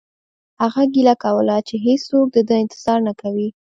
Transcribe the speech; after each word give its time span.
هغه 0.61 0.83
ګیله 0.93 1.15
کوله 1.23 1.57
چې 1.67 1.75
هیڅوک 1.85 2.27
د 2.33 2.37
ده 2.47 2.55
انتظار 2.63 2.99
نه 3.07 3.13
کوي 3.21 3.47